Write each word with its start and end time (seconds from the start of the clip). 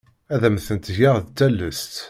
Ad 0.33 0.41
am-tent-geɣ 0.47 1.15
d 1.19 1.27
tallest. 1.37 1.93